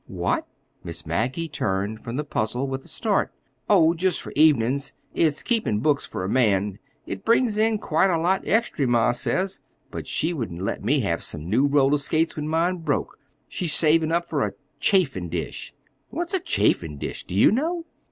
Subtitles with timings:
[0.07, 0.47] "What?"
[0.83, 3.31] Miss Maggie turned from the puzzle with a start.
[3.69, 4.93] "Oh, just for evenin's.
[5.13, 6.79] It's keepin' books for a man.
[7.05, 9.59] It brings in quite a lot extry, ma says;
[9.91, 13.19] but she wouldn't let me have some new roller skates when mine broke.
[13.47, 15.71] She's savin' up for a chafin' dish.
[16.09, 17.23] What's a chafin' dish?
[17.25, 17.85] Do you know?